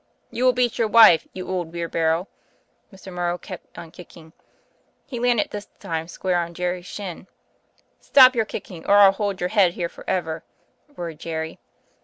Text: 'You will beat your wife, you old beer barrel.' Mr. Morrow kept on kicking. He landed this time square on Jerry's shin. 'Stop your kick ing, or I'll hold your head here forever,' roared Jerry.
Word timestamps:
'You 0.31 0.45
will 0.45 0.53
beat 0.53 0.79
your 0.79 0.87
wife, 0.87 1.27
you 1.31 1.47
old 1.47 1.71
beer 1.71 1.87
barrel.' 1.87 2.27
Mr. 2.91 3.13
Morrow 3.13 3.37
kept 3.37 3.77
on 3.77 3.91
kicking. 3.91 4.33
He 5.05 5.19
landed 5.19 5.51
this 5.51 5.67
time 5.79 6.07
square 6.07 6.39
on 6.39 6.55
Jerry's 6.55 6.87
shin. 6.87 7.27
'Stop 7.99 8.33
your 8.35 8.45
kick 8.45 8.71
ing, 8.71 8.83
or 8.87 8.95
I'll 8.97 9.11
hold 9.11 9.39
your 9.39 9.49
head 9.49 9.73
here 9.73 9.89
forever,' 9.89 10.43
roared 10.95 11.19
Jerry. 11.19 11.59